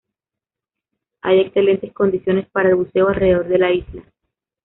Hay 1.21 1.41
excelentes 1.41 1.93
condiciones 1.93 2.49
para 2.49 2.69
el 2.69 2.75
buceo 2.75 3.09
alrededor 3.09 3.47
de 3.47 3.59
la 3.59 3.71
isla. 3.71 4.03